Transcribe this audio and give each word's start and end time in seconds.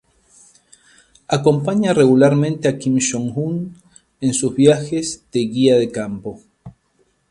Acompaña 1.37 1.93
regularmente 2.01 2.65
a 2.67 2.77
Kim 2.79 2.95
Jong-un 3.07 3.55
en 4.25 4.33
sus 4.33 4.55
viajes 4.61 5.25
de 5.31 5.41
"guía 5.41 5.75
de 5.77 5.91
campo". 5.91 6.39